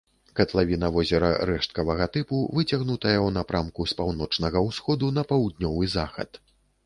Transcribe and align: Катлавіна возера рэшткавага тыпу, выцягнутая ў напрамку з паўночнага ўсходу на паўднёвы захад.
Катлавіна 0.37 0.87
возера 0.93 1.27
рэшткавага 1.49 2.07
тыпу, 2.15 2.39
выцягнутая 2.59 3.15
ў 3.17 3.29
напрамку 3.37 3.81
з 3.91 3.97
паўночнага 4.01 4.63
ўсходу 4.69 5.11
на 5.19 5.23
паўднёвы 5.33 5.83
захад. 5.97 6.43